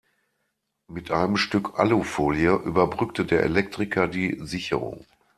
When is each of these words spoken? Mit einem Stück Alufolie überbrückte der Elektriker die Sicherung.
Mit 0.87 1.11
einem 1.11 1.37
Stück 1.37 1.77
Alufolie 1.77 2.55
überbrückte 2.55 3.23
der 3.23 3.43
Elektriker 3.43 4.07
die 4.07 4.35
Sicherung. 4.41 5.05